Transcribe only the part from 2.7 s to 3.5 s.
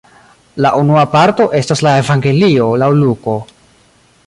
laŭ Luko.